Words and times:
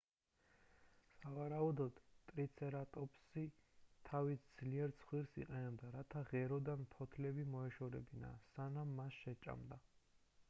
სავარაუდოდ 1.15 1.99
ტრიცერატოპსი 2.31 3.43
თავისი 4.09 4.49
ძლიერ 4.61 4.95
ცხვირს 5.03 5.37
იყენებდა 5.43 5.89
რათა 5.97 6.23
ღეროდან 6.31 6.89
ფოთლები 6.95 7.45
მოეშორებინა 7.57 8.33
სანამ 8.49 8.97
მას 9.01 9.21
შეჭამდა 9.27 9.79